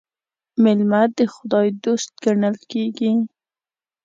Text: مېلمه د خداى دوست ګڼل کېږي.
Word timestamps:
مېلمه 0.63 1.01
د 1.17 1.19
خداى 1.33 1.67
دوست 1.83 2.09
ګڼل 2.23 2.55
کېږي. 2.71 3.11